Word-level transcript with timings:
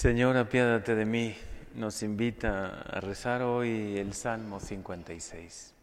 Señor, 0.00 0.38
apiádate 0.38 0.94
de 0.94 1.04
mí, 1.04 1.36
nos 1.74 2.02
invita 2.02 2.80
a 2.80 3.02
rezar 3.02 3.42
hoy 3.42 3.98
el 3.98 4.14
Salmo 4.14 4.58
56. 4.58 5.74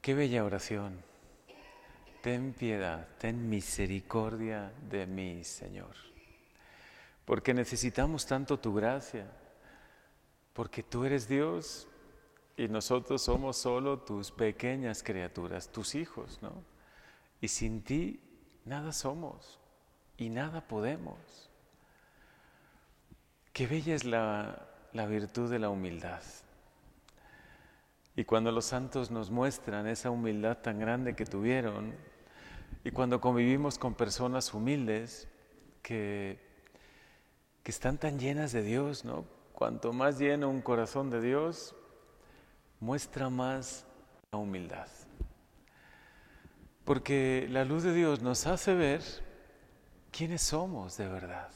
Qué 0.00 0.12
bella 0.12 0.44
oración. 0.44 1.00
Ten 2.22 2.52
piedad, 2.52 3.06
ten 3.18 3.48
misericordia 3.48 4.72
de 4.90 5.06
mí, 5.06 5.44
Señor. 5.44 5.94
Porque 7.24 7.54
necesitamos 7.54 8.26
tanto 8.26 8.58
tu 8.58 8.74
gracia, 8.74 9.28
porque 10.52 10.82
tú 10.82 11.04
eres 11.04 11.28
Dios 11.28 11.86
y 12.56 12.66
nosotros 12.66 13.22
somos 13.22 13.56
solo 13.56 14.00
tus 14.00 14.32
pequeñas 14.32 15.04
criaturas, 15.04 15.70
tus 15.70 15.94
hijos, 15.94 16.40
¿no? 16.42 16.64
Y 17.40 17.46
sin 17.46 17.84
ti 17.84 18.20
nada 18.64 18.90
somos 18.90 19.60
y 20.16 20.28
nada 20.28 20.66
podemos. 20.66 21.45
Qué 23.56 23.66
bella 23.66 23.94
es 23.94 24.04
la, 24.04 24.68
virtud 24.92 25.50
de 25.50 25.58
la 25.58 25.70
humildad. 25.70 26.20
Y 28.14 28.24
cuando 28.24 28.52
los 28.52 28.66
santos 28.66 29.10
nos 29.10 29.30
muestran 29.30 29.86
esa 29.86 30.10
humildad 30.10 30.58
tan 30.58 30.78
grande 30.78 31.16
que 31.16 31.24
tuvieron, 31.24 31.94
y 32.84 32.90
cuando 32.90 33.18
convivimos 33.18 33.78
con 33.78 33.94
personas 33.94 34.52
humildes 34.52 35.26
que, 35.80 36.38
que 37.62 37.70
están 37.70 37.96
tan 37.96 38.18
llenas 38.18 38.52
de 38.52 38.60
Dios, 38.60 39.06
¿no? 39.06 39.24
Cuanto 39.54 39.94
más 39.94 40.18
lleno 40.18 40.50
un 40.50 40.60
corazón 40.60 41.08
de 41.08 41.22
Dios, 41.22 41.74
muestra 42.78 43.30
más 43.30 43.86
la 44.32 44.38
humildad. 44.38 44.88
Porque 46.84 47.46
la 47.48 47.64
luz 47.64 47.84
de 47.84 47.94
Dios 47.94 48.20
nos 48.20 48.46
hace 48.46 48.74
ver 48.74 49.00
quiénes 50.10 50.42
somos 50.42 50.98
de 50.98 51.08
verdad. 51.08 51.48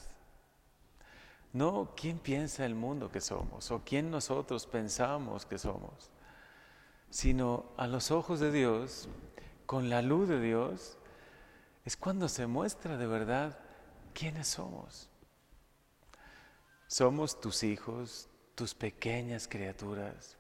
No 1.53 1.95
quién 1.97 2.19
piensa 2.19 2.65
el 2.65 2.75
mundo 2.75 3.11
que 3.11 3.21
somos 3.21 3.71
o 3.71 3.83
quién 3.85 4.11
nosotros 4.11 4.67
pensamos 4.67 5.47
que 5.47 5.59
somos, 5.59 6.11
sino 7.11 7.73
a 7.77 7.87
los 7.89 8.11
ojos 8.11 8.39
de 8.39 8.53
Dios, 8.53 9.09
con 9.67 9.91
la 9.91 10.01
luz 10.03 10.29
de 10.29 10.41
Dios, 10.41 10.97
es 11.85 11.97
cuando 11.97 12.29
se 12.29 12.47
muestra 12.47 12.97
de 12.97 13.07
verdad 13.07 13.59
quiénes 14.15 14.49
somos. 14.49 15.09
Somos 16.87 17.41
tus 17.41 17.63
hijos, 17.63 18.29
tus 18.55 18.75
pequeñas 18.75 19.49
criaturas. 19.49 20.37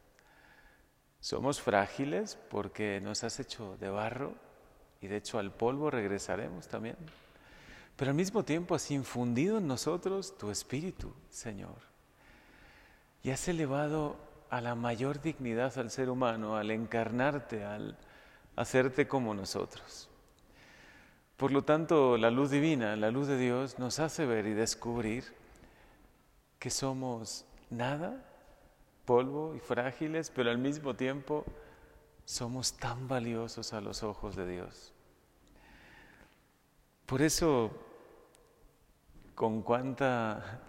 Somos 1.20 1.60
frágiles 1.60 2.38
porque 2.50 3.00
nos 3.00 3.24
has 3.24 3.40
hecho 3.40 3.76
de 3.78 3.88
barro 3.88 4.34
y 5.00 5.08
de 5.08 5.16
hecho 5.16 5.38
al 5.38 5.52
polvo 5.52 5.90
regresaremos 5.90 6.68
también. 6.68 6.96
Pero 8.00 8.12
al 8.12 8.16
mismo 8.16 8.42
tiempo 8.42 8.74
has 8.74 8.90
infundido 8.90 9.58
en 9.58 9.66
nosotros 9.66 10.38
tu 10.38 10.50
espíritu, 10.50 11.12
Señor. 11.28 11.76
Y 13.22 13.28
has 13.28 13.46
elevado 13.46 14.16
a 14.48 14.62
la 14.62 14.74
mayor 14.74 15.20
dignidad 15.20 15.76
al 15.76 15.90
ser 15.90 16.08
humano, 16.08 16.56
al 16.56 16.70
encarnarte, 16.70 17.62
al 17.62 17.98
hacerte 18.56 19.06
como 19.06 19.34
nosotros. 19.34 20.08
Por 21.36 21.52
lo 21.52 21.62
tanto, 21.64 22.16
la 22.16 22.30
luz 22.30 22.48
divina, 22.50 22.96
la 22.96 23.10
luz 23.10 23.28
de 23.28 23.36
Dios, 23.36 23.78
nos 23.78 23.98
hace 23.98 24.24
ver 24.24 24.46
y 24.46 24.54
descubrir 24.54 25.24
que 26.58 26.70
somos 26.70 27.44
nada, 27.68 28.24
polvo 29.04 29.54
y 29.54 29.58
frágiles, 29.58 30.32
pero 30.34 30.50
al 30.50 30.56
mismo 30.56 30.94
tiempo 30.94 31.44
somos 32.24 32.72
tan 32.72 33.08
valiosos 33.08 33.74
a 33.74 33.82
los 33.82 34.02
ojos 34.02 34.36
de 34.36 34.46
Dios. 34.50 34.94
Por 37.04 37.20
eso 37.20 37.88
con 39.34 39.62
cuánta 39.62 40.60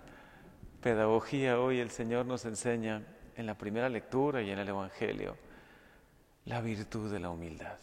pedagogía 0.82 1.60
hoy 1.60 1.80
el 1.80 1.92
Señor 1.92 2.26
nos 2.26 2.46
enseña 2.46 3.06
en 3.36 3.46
la 3.46 3.58
primera 3.58 3.90
lectura 3.90 4.42
y 4.42 4.52
en 4.52 4.60
el 4.60 4.68
Evangelio 4.68 5.38
la 6.46 6.62
virtud 6.62 7.12
de 7.12 7.20
la 7.20 7.30
humildad. 7.30 7.78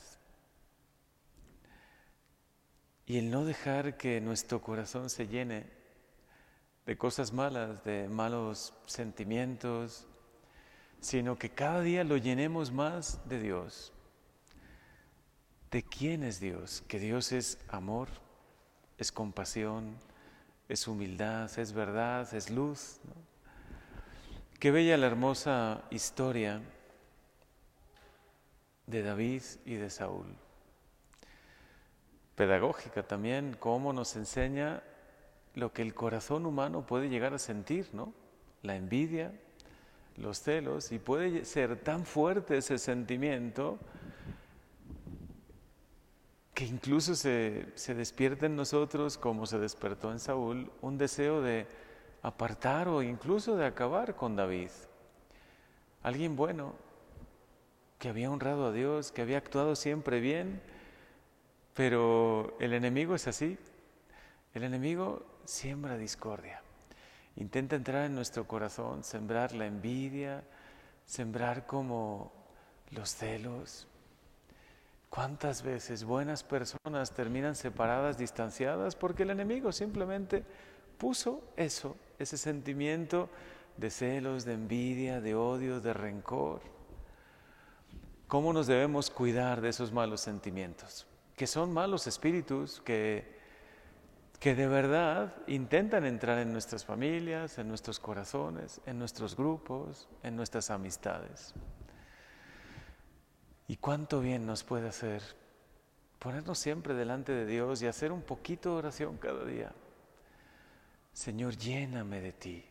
Y 3.07 3.19
el 3.19 3.31
no 3.31 3.45
dejar 3.45 3.97
que 3.97 4.21
nuestro 4.21 4.61
corazón 4.61 5.09
se 5.09 5.29
llene 5.29 5.65
de 6.85 6.99
cosas 6.99 7.33
malas, 7.33 7.85
de 7.85 8.09
malos 8.09 8.75
sentimientos, 8.87 10.07
sino 11.01 11.39
que 11.39 11.51
cada 11.51 11.81
día 11.81 12.05
lo 12.05 12.17
llenemos 12.17 12.73
más 12.73 13.27
de 13.29 13.41
Dios. 13.41 13.93
¿De 15.71 15.83
quién 15.83 16.23
es 16.23 16.41
Dios? 16.41 16.83
Que 16.89 16.99
Dios 16.99 17.33
es 17.33 17.59
amor, 17.69 18.09
es 18.97 19.13
compasión, 19.13 19.97
es 20.69 20.87
humildad, 20.87 21.51
es 21.59 21.73
verdad, 21.73 22.33
es 22.35 22.51
luz. 22.51 23.01
Qué 24.61 24.71
bella 24.71 24.97
la 24.97 25.07
hermosa 25.07 25.83
historia 25.91 26.61
de 28.87 29.03
David 29.03 29.43
y 29.65 29.75
de 29.75 29.89
Saúl. 29.89 30.27
Pedagógica 32.35 33.03
también, 33.03 33.57
cómo 33.59 33.93
nos 33.93 34.15
enseña 34.17 34.83
lo 35.55 35.73
que 35.73 35.83
el 35.83 35.95
corazón 35.95 36.45
humano 36.45 36.87
puede 36.87 37.09
llegar 37.09 37.35
a 37.35 37.39
sentir, 37.39 37.89
¿no? 37.93 38.13
La 38.63 38.77
envidia, 38.77 39.33
los 40.17 40.41
celos, 40.41 40.93
y 40.93 40.99
puede 40.99 41.45
ser 41.45 41.77
tan 41.81 42.05
fuerte 42.05 42.59
ese 42.59 42.79
sentimiento 42.79 43.79
que 46.59 46.67
incluso 46.67 47.15
se, 47.15 47.69
se 47.77 47.95
despierta 47.95 48.47
en 48.47 48.57
nosotros, 48.57 49.17
como 49.17 49.47
se 49.47 49.61
despertó 49.61 50.11
en 50.11 50.19
Saúl, 50.19 50.73
un 50.83 50.99
deseo 50.99 51.41
de 51.41 51.69
apartar 52.21 52.89
o 52.89 53.01
incluso 53.01 53.55
de 53.57 53.65
acabar 53.65 54.17
con 54.17 54.35
David. 54.35 54.71
Alguien 56.03 56.35
bueno, 56.35 56.75
que 58.01 58.09
había 58.09 58.29
honrado 58.29 58.67
a 58.67 58.73
Dios, 58.73 59.13
que 59.13 59.23
había 59.23 59.39
actuado 59.39 59.77
siempre 59.77 60.19
bien, 60.19 60.61
pero 61.75 62.57
el 62.59 62.73
enemigo 62.73 63.15
es 63.15 63.29
así. 63.29 63.57
El 64.53 64.65
enemigo 64.65 65.25
siembra 65.45 65.97
discordia. 65.97 66.61
Intenta 67.37 67.77
entrar 67.77 68.05
en 68.05 68.17
nuestro 68.17 68.49
corazón, 68.49 69.05
sembrar 69.05 69.55
la 69.55 69.67
envidia, 69.67 70.43
sembrar 71.07 71.67
como 71.67 72.33
los 72.91 73.15
celos, 73.15 73.87
¿Cuántas 75.19 75.65
veces 75.65 76.05
buenas 76.05 76.45
personas 76.45 77.11
terminan 77.11 77.57
separadas, 77.57 78.17
distanciadas? 78.17 78.95
Porque 78.95 79.25
el 79.25 79.31
enemigo 79.31 79.73
simplemente 79.73 80.45
puso 80.97 81.43
eso, 81.57 81.97
ese 82.21 82.37
sentimiento 82.39 83.29
de 83.77 83.91
celos, 83.91 84.45
de 84.45 84.53
envidia, 84.53 85.21
de 85.21 85.35
odio, 85.35 85.81
de 85.81 85.93
rencor. 85.93 86.61
¿Cómo 88.29 88.53
nos 88.53 88.69
debemos 88.69 89.11
cuidar 89.11 89.61
de 89.61 89.71
esos 89.71 89.91
malos 89.91 90.21
sentimientos? 90.21 91.05
Que 91.37 91.49
son 91.49 91.73
malos 91.73 92.07
espíritus 92.07 92.81
que, 92.81 93.41
que 94.39 94.55
de 94.55 94.69
verdad 94.69 95.35
intentan 95.49 96.05
entrar 96.05 96.39
en 96.39 96.53
nuestras 96.53 96.85
familias, 96.85 97.59
en 97.59 97.67
nuestros 97.67 97.99
corazones, 97.99 98.81
en 98.87 99.01
nuestros 99.01 99.35
grupos, 99.35 100.09
en 100.23 100.37
nuestras 100.37 100.71
amistades. 100.71 101.55
Y 103.69 103.77
cuánto 103.77 104.21
bien 104.21 104.47
nos 104.47 104.65
puede 104.65 104.89
hacer 104.89 105.23
ponernos 106.19 106.59
siempre 106.59 106.95
delante 106.95 107.33
de 107.33 107.47
Dios 107.47 107.81
y 107.83 107.87
hacer 107.87 108.13
un 108.13 108.23
poquito 108.23 108.73
de 108.73 108.77
oración 108.77 109.17
cada 109.19 109.45
día. 109.45 109.73
Señor, 111.13 111.57
lléname 111.57 112.21
de 112.21 112.33
ti, 112.33 112.65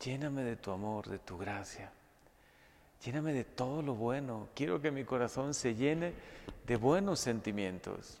lléname 0.00 0.42
de 0.42 0.56
tu 0.56 0.70
amor, 0.70 1.08
de 1.08 1.18
tu 1.18 1.38
gracia, 1.38 1.92
lléname 3.04 3.32
de 3.32 3.44
todo 3.44 3.82
lo 3.82 3.94
bueno. 3.94 4.48
Quiero 4.54 4.80
que 4.80 4.90
mi 4.90 5.04
corazón 5.04 5.54
se 5.54 5.74
llene 5.74 6.14
de 6.66 6.76
buenos 6.76 7.20
sentimientos. 7.20 8.18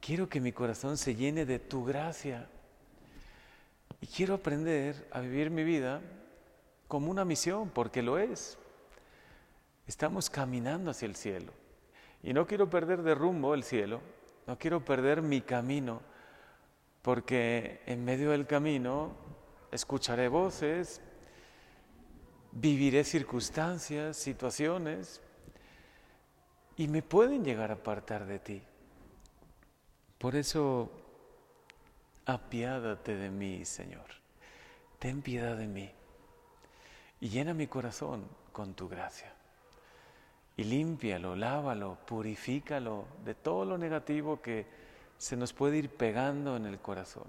Quiero 0.00 0.28
que 0.28 0.40
mi 0.40 0.52
corazón 0.52 0.96
se 0.96 1.14
llene 1.14 1.44
de 1.44 1.58
tu 1.58 1.84
gracia. 1.84 2.48
Y 4.00 4.06
quiero 4.06 4.34
aprender 4.34 5.08
a 5.10 5.20
vivir 5.20 5.50
mi 5.50 5.62
vida 5.62 6.00
como 6.88 7.10
una 7.10 7.24
misión, 7.26 7.68
porque 7.68 8.02
lo 8.02 8.18
es. 8.18 8.58
Estamos 9.90 10.30
caminando 10.30 10.92
hacia 10.92 11.06
el 11.06 11.16
cielo. 11.16 11.52
Y 12.22 12.32
no 12.32 12.46
quiero 12.46 12.70
perder 12.70 13.02
de 13.02 13.12
rumbo 13.12 13.54
el 13.54 13.64
cielo, 13.64 14.00
no 14.46 14.56
quiero 14.56 14.84
perder 14.84 15.20
mi 15.20 15.40
camino, 15.40 16.00
porque 17.02 17.82
en 17.86 18.04
medio 18.04 18.30
del 18.30 18.46
camino 18.46 19.16
escucharé 19.72 20.28
voces, 20.28 21.00
viviré 22.52 23.02
circunstancias, 23.02 24.16
situaciones, 24.16 25.20
y 26.76 26.86
me 26.86 27.02
pueden 27.02 27.44
llegar 27.44 27.72
a 27.72 27.74
apartar 27.74 28.26
de 28.26 28.38
ti. 28.38 28.62
Por 30.18 30.36
eso, 30.36 30.88
apiádate 32.26 33.16
de 33.16 33.28
mí, 33.28 33.64
Señor. 33.64 34.06
Ten 35.00 35.20
piedad 35.20 35.56
de 35.56 35.66
mí 35.66 35.90
y 37.18 37.28
llena 37.28 37.54
mi 37.54 37.66
corazón 37.66 38.28
con 38.52 38.74
tu 38.74 38.88
gracia 38.88 39.34
y 40.56 40.64
límpialo, 40.64 41.36
lávalo, 41.36 41.98
purifícalo 42.06 43.06
de 43.24 43.34
todo 43.34 43.64
lo 43.64 43.78
negativo 43.78 44.40
que 44.42 44.66
se 45.16 45.36
nos 45.36 45.52
puede 45.52 45.78
ir 45.78 45.90
pegando 45.90 46.56
en 46.56 46.66
el 46.66 46.78
corazón. 46.78 47.28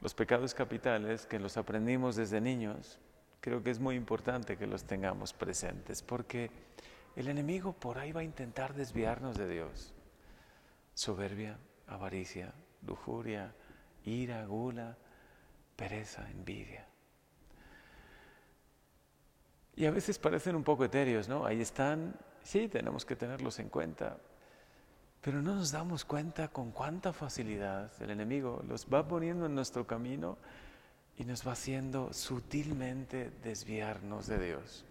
los 0.00 0.12
pecados 0.12 0.54
capitales 0.54 1.24
que 1.24 1.38
los 1.38 1.56
aprendimos 1.56 2.14
desde 2.14 2.40
niños, 2.40 2.98
creo 3.40 3.62
que 3.62 3.70
es 3.70 3.80
muy 3.80 3.96
importante 3.96 4.58
que 4.58 4.66
los 4.66 4.84
tengamos 4.84 5.32
presentes, 5.32 6.02
porque 6.02 6.50
el 7.16 7.28
enemigo 7.28 7.72
por 7.72 7.98
ahí 7.98 8.12
va 8.12 8.20
a 8.20 8.24
intentar 8.24 8.74
desviarnos 8.74 9.38
de 9.38 9.48
Dios. 9.48 9.94
Soberbia, 10.94 11.58
avaricia, 11.86 12.52
lujuria, 12.86 13.54
ira, 14.04 14.44
gula, 14.46 14.96
pereza, 15.76 16.28
envidia. 16.30 16.86
Y 19.76 19.86
a 19.86 19.90
veces 19.90 20.18
parecen 20.18 20.54
un 20.54 20.62
poco 20.62 20.84
etéreos, 20.84 21.28
¿no? 21.28 21.44
Ahí 21.44 21.60
están, 21.60 22.14
sí, 22.42 22.68
tenemos 22.68 23.04
que 23.04 23.16
tenerlos 23.16 23.58
en 23.58 23.68
cuenta, 23.68 24.18
pero 25.20 25.42
no 25.42 25.54
nos 25.54 25.72
damos 25.72 26.04
cuenta 26.04 26.48
con 26.48 26.70
cuánta 26.70 27.12
facilidad 27.12 27.90
el 28.00 28.10
enemigo 28.10 28.62
los 28.68 28.86
va 28.86 29.08
poniendo 29.08 29.46
en 29.46 29.54
nuestro 29.54 29.86
camino 29.86 30.38
y 31.16 31.24
nos 31.24 31.46
va 31.46 31.52
haciendo 31.52 32.12
sutilmente 32.12 33.30
desviarnos 33.42 34.26
de 34.26 34.38
Dios. 34.38 34.84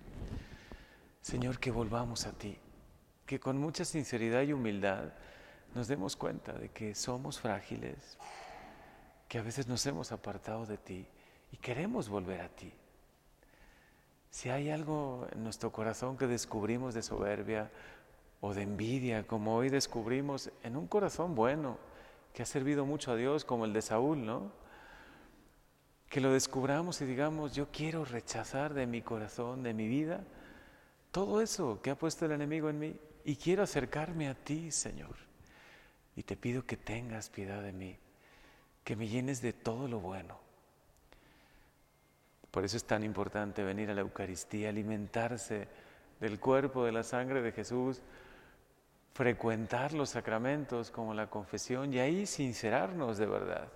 Señor, 1.22 1.60
que 1.60 1.72
volvamos 1.72 2.26
a 2.26 2.34
ti, 2.34 2.58
que 3.26 3.40
con 3.40 3.58
mucha 3.58 3.86
sinceridad 3.86 4.42
y 4.42 4.54
humildad 4.54 5.14
nos 5.76 5.88
demos 5.88 6.16
cuenta 6.16 6.54
de 6.54 6.70
que 6.70 6.94
somos 6.96 7.40
frágiles, 7.40 8.18
que 9.30 9.38
a 9.38 9.42
veces 9.42 9.68
nos 9.68 9.86
hemos 9.86 10.12
apartado 10.12 10.66
de 10.66 10.78
ti 10.78 11.08
y 11.52 11.58
queremos 11.58 12.10
volver 12.10 12.42
a 12.42 12.50
ti. 12.50 12.74
Si 14.34 14.50
hay 14.50 14.72
algo 14.72 15.28
en 15.32 15.44
nuestro 15.44 15.72
corazón 15.72 16.18
que 16.18 16.26
descubrimos 16.26 16.96
de 16.96 17.04
soberbia 17.04 17.70
o 18.42 18.56
de 18.56 18.64
envidia, 18.64 19.28
como 19.28 19.56
hoy 19.56 19.70
descubrimos 19.70 20.50
en 20.64 20.76
un 20.76 20.88
corazón 20.88 21.36
bueno, 21.36 21.78
que 22.34 22.42
ha 22.42 22.46
servido 22.48 22.84
mucho 22.84 23.12
a 23.12 23.16
Dios, 23.16 23.46
como 23.46 23.66
el 23.66 23.74
de 23.74 23.84
Saúl, 23.84 24.26
¿no? 24.26 24.52
Que 26.10 26.20
lo 26.20 26.34
descubramos 26.34 27.00
y 27.02 27.06
digamos, 27.06 27.54
yo 27.54 27.68
quiero 27.72 28.06
rechazar 28.06 28.74
de 28.74 28.88
mi 28.88 29.04
corazón, 29.04 29.62
de 29.62 29.76
mi 29.76 29.88
vida, 29.88 30.24
todo 31.12 31.40
eso 31.40 31.80
que 31.84 31.92
ha 31.92 31.96
puesto 31.96 32.26
el 32.26 32.32
enemigo 32.32 32.72
en 32.72 32.80
mí 32.80 32.96
y 33.24 33.36
quiero 33.36 33.62
acercarme 33.62 34.30
a 34.30 34.34
ti, 34.34 34.72
Señor. 34.72 35.16
Y 36.16 36.24
te 36.24 36.36
pido 36.36 36.66
que 36.66 36.76
tengas 36.76 37.30
piedad 37.30 37.62
de 37.62 37.72
mí, 37.72 38.00
que 38.84 38.96
me 38.96 39.08
llenes 39.08 39.44
de 39.44 39.54
todo 39.54 39.88
lo 39.88 40.00
bueno 40.00 40.43
por 42.54 42.64
eso 42.64 42.78
es 42.78 42.84
tan 42.84 43.04
importante 43.04 43.64
venir 43.64 43.90
a 43.90 43.96
la 43.96 44.02
Eucaristía, 44.02 44.70
alimentarse 44.70 45.68
del 46.20 46.40
cuerpo, 46.40 46.86
de 46.86 46.92
la 46.92 47.02
sangre 47.02 47.42
de 47.42 47.52
Jesús, 47.52 48.04
frecuentar 49.16 49.94
los 49.94 50.12
sacramentos 50.12 50.92
como 50.92 51.16
la 51.16 51.32
confesión 51.32 51.92
y 51.92 51.98
ahí 51.98 52.28
sincerarnos 52.28 53.18
de 53.18 53.26
verdad. 53.26 53.70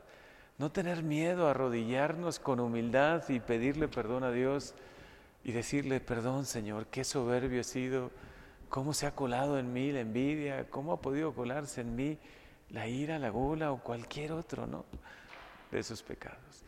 No 0.59 0.71
tener 0.71 1.01
miedo 1.01 1.47
arrodillarnos 1.47 2.37
con 2.37 2.59
humildad 2.59 3.27
y 3.29 3.39
pedirle 3.39 3.87
perdón 3.87 4.23
a 4.23 4.29
Dios 4.29 4.75
y 5.43 5.53
decirle, 5.53 5.99
perdón 5.99 6.45
Señor, 6.45 6.85
qué 6.85 7.03
soberbio 7.03 7.61
he 7.61 7.63
sido, 7.63 8.11
cómo 8.69 8.93
se 8.93 9.07
ha 9.07 9.15
colado 9.15 9.57
en 9.57 9.73
mí 9.73 9.91
la 9.91 10.01
envidia, 10.01 10.69
cómo 10.69 10.93
ha 10.93 11.01
podido 11.01 11.33
colarse 11.33 11.81
en 11.81 11.95
mí 11.95 12.19
la 12.69 12.87
ira, 12.87 13.17
la 13.17 13.31
gula 13.31 13.71
o 13.71 13.81
cualquier 13.81 14.33
otro, 14.33 14.67
¿no? 14.67 14.85
De 15.71 15.79
esos 15.79 16.03
pecados. 16.03 16.63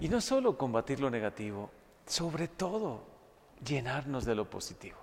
Y 0.00 0.08
no 0.08 0.20
solo 0.20 0.56
combatir 0.56 1.00
lo 1.00 1.10
negativo, 1.10 1.70
sobre 2.06 2.48
todo 2.48 3.02
llenarnos 3.64 4.24
de 4.24 4.34
lo 4.34 4.48
positivo. 4.48 4.98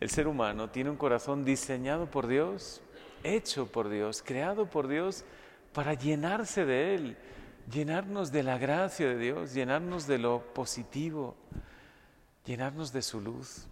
El 0.00 0.10
ser 0.10 0.28
humano 0.28 0.70
tiene 0.70 0.90
un 0.90 0.96
corazón 0.96 1.44
diseñado 1.44 2.10
por 2.10 2.26
Dios, 2.26 2.80
hecho 3.22 3.70
por 3.70 3.88
Dios, 3.88 4.22
creado 4.24 4.70
por 4.70 4.88
Dios 4.88 5.24
para 5.72 5.94
llenarse 5.94 6.64
de 6.64 6.94
Él, 6.94 7.16
llenarnos 7.70 8.32
de 8.32 8.42
la 8.42 8.58
gracia 8.58 9.08
de 9.08 9.18
Dios, 9.18 9.52
llenarnos 9.54 10.06
de 10.06 10.18
lo 10.18 10.54
positivo, 10.54 11.36
llenarnos 12.44 12.92
de 12.92 13.02
su 13.02 13.20
luz, 13.20 13.66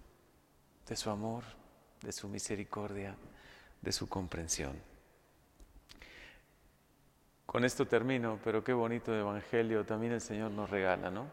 de 0.86 0.96
su 0.96 1.10
amor, 1.10 1.44
de 2.02 2.12
su 2.12 2.28
misericordia, 2.28 3.16
de 3.80 3.92
su 3.92 4.08
comprensión. 4.08 4.76
Con 7.46 7.64
esto 7.64 7.86
termino, 7.86 8.40
pero 8.42 8.64
qué 8.64 8.72
bonito 8.72 9.14
evangelio 9.14 9.86
también 9.86 10.12
el 10.12 10.20
Señor 10.20 10.50
nos 10.50 10.68
regala, 10.68 11.10
¿no? 11.10 11.30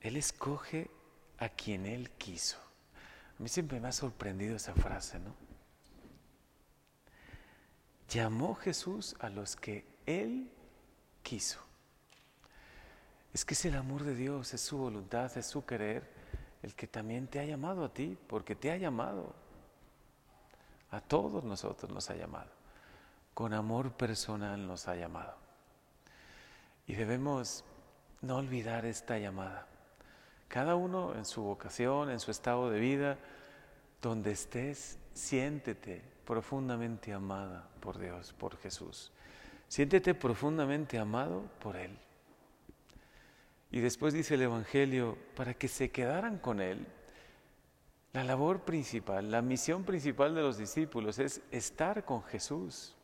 Él 0.00 0.16
escoge 0.16 0.88
a 1.38 1.48
quien 1.48 1.84
Él 1.84 2.10
quiso. 2.12 2.58
A 3.38 3.42
mí 3.42 3.48
siempre 3.48 3.80
me 3.80 3.88
ha 3.88 3.92
sorprendido 3.92 4.54
esa 4.54 4.74
frase, 4.74 5.18
¿no? 5.18 5.34
Llamó 8.08 8.54
Jesús 8.54 9.16
a 9.18 9.28
los 9.28 9.56
que 9.56 9.84
Él 10.06 10.50
quiso. 11.24 11.60
Es 13.34 13.44
que 13.44 13.54
es 13.54 13.64
el 13.64 13.74
amor 13.74 14.04
de 14.04 14.14
Dios, 14.14 14.54
es 14.54 14.60
su 14.60 14.78
voluntad, 14.78 15.36
es 15.36 15.46
su 15.46 15.66
querer, 15.66 16.08
el 16.62 16.74
que 16.74 16.86
también 16.86 17.26
te 17.26 17.40
ha 17.40 17.44
llamado 17.44 17.84
a 17.84 17.92
ti, 17.92 18.16
porque 18.28 18.54
te 18.54 18.70
ha 18.70 18.76
llamado. 18.76 19.34
A 20.90 21.00
todos 21.00 21.44
nosotros 21.44 21.92
nos 21.92 22.08
ha 22.08 22.14
llamado 22.14 22.57
con 23.38 23.54
amor 23.54 23.92
personal 23.92 24.66
nos 24.66 24.88
ha 24.88 24.96
llamado. 24.96 25.36
Y 26.88 26.94
debemos 26.94 27.64
no 28.20 28.38
olvidar 28.38 28.84
esta 28.84 29.16
llamada. 29.16 29.68
Cada 30.48 30.74
uno 30.74 31.14
en 31.14 31.24
su 31.24 31.44
vocación, 31.44 32.10
en 32.10 32.18
su 32.18 32.32
estado 32.32 32.68
de 32.68 32.80
vida, 32.80 33.16
donde 34.02 34.32
estés, 34.32 34.98
siéntete 35.14 36.02
profundamente 36.24 37.12
amada 37.12 37.68
por 37.78 38.00
Dios, 38.00 38.32
por 38.32 38.56
Jesús. 38.56 39.12
Siéntete 39.68 40.16
profundamente 40.16 40.98
amado 40.98 41.44
por 41.60 41.76
Él. 41.76 41.96
Y 43.70 43.78
después 43.78 44.14
dice 44.14 44.34
el 44.34 44.42
Evangelio, 44.42 45.16
para 45.36 45.54
que 45.54 45.68
se 45.68 45.92
quedaran 45.92 46.38
con 46.38 46.60
Él, 46.60 46.88
la 48.12 48.24
labor 48.24 48.62
principal, 48.64 49.30
la 49.30 49.42
misión 49.42 49.84
principal 49.84 50.34
de 50.34 50.42
los 50.42 50.58
discípulos 50.58 51.20
es 51.20 51.40
estar 51.52 52.04
con 52.04 52.24
Jesús 52.24 52.96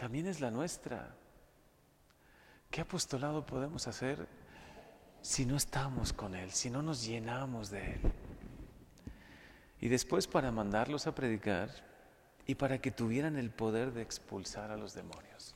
también 0.00 0.26
es 0.26 0.40
la 0.40 0.50
nuestra. 0.50 1.14
¿Qué 2.70 2.80
apostolado 2.80 3.44
podemos 3.44 3.86
hacer 3.86 4.26
si 5.20 5.44
no 5.44 5.58
estamos 5.58 6.14
con 6.14 6.34
Él, 6.34 6.52
si 6.52 6.70
no 6.70 6.80
nos 6.80 7.04
llenamos 7.04 7.68
de 7.68 7.92
Él? 7.92 8.00
Y 9.78 9.88
después 9.88 10.26
para 10.26 10.50
mandarlos 10.52 11.06
a 11.06 11.14
predicar 11.14 11.68
y 12.46 12.54
para 12.54 12.80
que 12.80 12.90
tuvieran 12.90 13.36
el 13.36 13.50
poder 13.50 13.92
de 13.92 14.00
expulsar 14.00 14.70
a 14.70 14.78
los 14.78 14.94
demonios. 14.94 15.54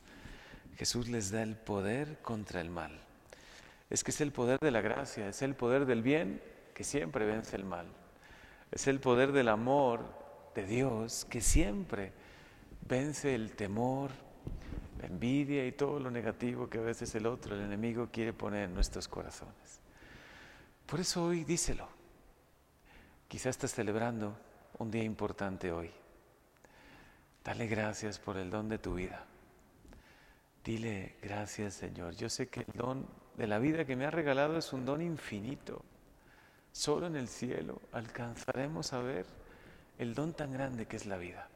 Jesús 0.77 1.07
les 1.09 1.31
da 1.31 1.41
el 1.41 1.55
poder 1.55 2.19
contra 2.21 2.61
el 2.61 2.69
mal. 2.69 2.99
Es 3.89 4.03
que 4.03 4.11
es 4.11 4.21
el 4.21 4.31
poder 4.31 4.59
de 4.59 4.69
la 4.69 4.81
gracia, 4.81 5.27
es 5.27 5.41
el 5.41 5.55
poder 5.55 5.87
del 5.87 6.03
bien 6.03 6.39
que 6.75 6.83
siempre 6.83 7.25
vence 7.25 7.55
el 7.55 7.65
mal. 7.65 7.87
Es 8.71 8.85
el 8.85 8.99
poder 8.99 9.31
del 9.31 9.49
amor 9.49 10.05
de 10.53 10.67
Dios 10.67 11.25
que 11.25 11.41
siempre 11.41 12.13
vence 12.87 13.33
el 13.33 13.55
temor, 13.55 14.11
envidia 15.05 15.65
y 15.65 15.71
todo 15.71 15.99
lo 15.99 16.11
negativo 16.11 16.69
que 16.69 16.77
a 16.77 16.81
veces 16.81 17.13
el 17.15 17.25
otro, 17.25 17.55
el 17.55 17.61
enemigo, 17.61 18.09
quiere 18.11 18.33
poner 18.33 18.65
en 18.65 18.73
nuestros 18.73 19.07
corazones. 19.07 19.79
Por 20.85 20.99
eso 20.99 21.25
hoy 21.25 21.43
díselo. 21.43 21.87
Quizás 23.27 23.47
estás 23.47 23.73
celebrando 23.73 24.37
un 24.77 24.91
día 24.91 25.03
importante 25.03 25.71
hoy. 25.71 25.91
Dale 27.43 27.67
gracias 27.67 28.19
por 28.19 28.37
el 28.37 28.49
don 28.49 28.69
de 28.69 28.77
tu 28.77 28.95
vida. 28.95 29.25
Dile 30.63 31.15
gracias 31.21 31.75
Señor. 31.75 32.15
Yo 32.15 32.29
sé 32.29 32.47
que 32.47 32.61
el 32.61 32.73
don 32.73 33.07
de 33.37 33.47
la 33.47 33.59
vida 33.59 33.85
que 33.85 33.95
me 33.95 34.05
ha 34.05 34.11
regalado 34.11 34.57
es 34.57 34.73
un 34.73 34.85
don 34.85 35.01
infinito. 35.01 35.83
Solo 36.71 37.07
en 37.07 37.15
el 37.15 37.27
cielo 37.27 37.81
alcanzaremos 37.91 38.93
a 38.93 38.99
ver 38.99 39.25
el 39.97 40.13
don 40.13 40.33
tan 40.33 40.51
grande 40.51 40.87
que 40.87 40.97
es 40.97 41.05
la 41.05 41.17
vida. 41.17 41.47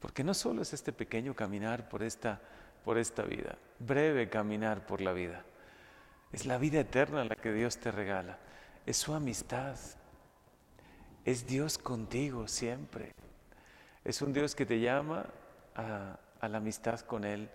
Porque 0.00 0.24
no 0.24 0.34
solo 0.34 0.62
es 0.62 0.72
este 0.72 0.92
pequeño 0.92 1.34
caminar 1.34 1.88
por 1.88 2.02
esta, 2.02 2.40
por 2.84 2.98
esta 2.98 3.22
vida, 3.22 3.56
breve 3.78 4.28
caminar 4.28 4.86
por 4.86 5.00
la 5.00 5.12
vida. 5.12 5.44
Es 6.32 6.46
la 6.46 6.58
vida 6.58 6.80
eterna 6.80 7.24
la 7.24 7.34
que 7.36 7.52
Dios 7.52 7.78
te 7.78 7.90
regala. 7.90 8.38
Es 8.84 8.98
su 8.98 9.14
amistad. 9.14 9.76
Es 11.24 11.46
Dios 11.46 11.78
contigo 11.78 12.46
siempre. 12.46 13.14
Es 14.04 14.22
un 14.22 14.32
Dios 14.32 14.54
que 14.54 14.66
te 14.66 14.80
llama 14.80 15.26
a, 15.74 16.18
a 16.40 16.48
la 16.48 16.58
amistad 16.58 17.00
con 17.00 17.24
Él, 17.24 17.48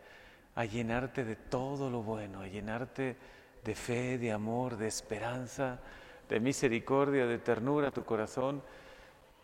a 0.55 0.65
llenarte 0.65 1.23
de 1.23 1.35
todo 1.35 1.89
lo 1.89 2.01
bueno, 2.01 2.41
a 2.41 2.47
llenarte 2.47 3.15
de 3.63 3.75
fe, 3.75 4.17
de 4.17 4.31
amor, 4.31 4.77
de 4.77 4.87
esperanza, 4.87 5.79
de 6.27 6.39
misericordia, 6.39 7.25
de 7.25 7.37
ternura 7.37 7.89
a 7.89 7.91
tu 7.91 8.03
corazón 8.03 8.61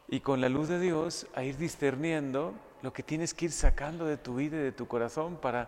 y 0.07 0.19
con 0.21 0.41
la 0.41 0.49
luz 0.49 0.69
de 0.69 0.79
Dios 0.79 1.27
a 1.35 1.43
ir 1.43 1.57
discerniendo 1.57 2.53
lo 2.81 2.93
que 2.93 3.03
tienes 3.03 3.33
que 3.33 3.45
ir 3.45 3.51
sacando 3.51 4.05
de 4.05 4.17
tu 4.17 4.35
vida 4.35 4.57
y 4.57 4.61
de 4.61 4.71
tu 4.71 4.87
corazón 4.87 5.37
para 5.37 5.67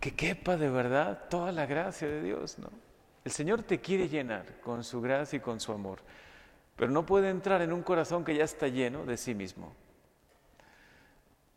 que 0.00 0.14
quepa 0.14 0.56
de 0.56 0.68
verdad 0.68 1.28
toda 1.28 1.52
la 1.52 1.66
gracia 1.66 2.08
de 2.08 2.22
Dios, 2.22 2.58
¿no? 2.58 2.70
El 3.24 3.30
Señor 3.30 3.62
te 3.62 3.80
quiere 3.80 4.08
llenar 4.08 4.60
con 4.60 4.82
su 4.82 5.00
gracia 5.00 5.36
y 5.36 5.40
con 5.40 5.60
su 5.60 5.72
amor, 5.72 6.00
pero 6.76 6.90
no 6.90 7.06
puede 7.06 7.30
entrar 7.30 7.62
en 7.62 7.72
un 7.72 7.82
corazón 7.82 8.24
que 8.24 8.34
ya 8.34 8.44
está 8.44 8.66
lleno 8.66 9.04
de 9.04 9.16
sí 9.16 9.34
mismo. 9.34 9.72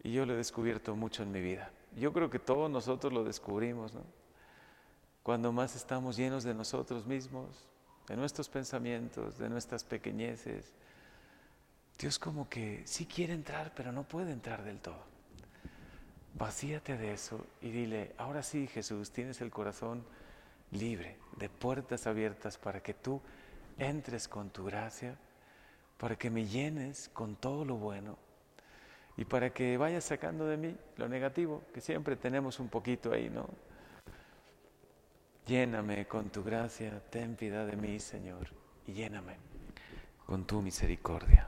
Y 0.03 0.11
yo 0.11 0.25
lo 0.27 0.33
he 0.33 0.37
descubierto 0.37 0.95
mucho 0.95 1.23
en 1.23 1.31
mi 1.31 1.41
vida. 1.41 1.71
yo 1.95 2.13
creo 2.13 2.29
que 2.29 2.37
todos 2.39 2.69
nosotros 2.69 3.11
lo 3.11 3.23
descubrimos, 3.23 3.93
¿no? 3.93 4.03
Cuando 5.23 5.51
más 5.51 5.75
estamos 5.75 6.17
llenos 6.17 6.43
de 6.43 6.53
nosotros 6.53 7.07
mismos, 7.07 7.67
de 8.07 8.15
nuestros 8.15 8.47
pensamientos, 8.47 9.39
de 9.39 9.49
nuestras 9.49 9.83
pequeñeces, 9.83 10.71
Dios 11.97 12.19
como 12.19 12.49
que 12.49 12.81
sí 12.85 13.05
quiere 13.05 13.33
entrar, 13.33 13.73
pero 13.75 13.91
no 13.91 14.03
puede 14.03 14.31
entrar 14.31 14.63
del 14.63 14.79
todo. 14.79 15.03
Vacíate 16.33 16.97
de 16.97 17.13
eso 17.13 17.45
y 17.61 17.71
dile, 17.71 18.13
ahora 18.17 18.43
sí 18.43 18.67
Jesús, 18.67 19.11
tienes 19.11 19.39
el 19.39 19.51
corazón 19.51 20.03
libre, 20.71 21.17
de 21.37 21.47
puertas 21.47 22.07
abiertas 22.07 22.57
para 22.57 22.81
que 22.81 22.93
tú 22.93 23.21
entres 23.77 24.27
con 24.27 24.49
tu 24.49 24.65
gracia, 24.65 25.17
para 25.97 26.17
que 26.17 26.29
me 26.29 26.45
llenes 26.45 27.09
con 27.13 27.37
todo 27.37 27.63
lo 27.63 27.75
bueno 27.75 28.17
y 29.15 29.23
para 29.23 29.51
que 29.53 29.77
vayas 29.77 30.03
sacando 30.03 30.45
de 30.45 30.57
mí 30.57 30.75
lo 30.97 31.07
negativo, 31.07 31.63
que 31.73 31.79
siempre 31.79 32.17
tenemos 32.17 32.59
un 32.59 32.67
poquito 32.67 33.13
ahí, 33.13 33.29
¿no? 33.29 33.47
Lléname 35.45 36.05
con 36.07 36.29
tu 36.29 36.43
gracia, 36.43 37.01
ten 37.09 37.35
piedad 37.35 37.65
de 37.65 37.77
mí, 37.77 37.99
Señor, 37.99 38.49
y 38.87 38.93
lléname 38.93 39.37
con 40.25 40.45
tu 40.45 40.61
misericordia. 40.61 41.47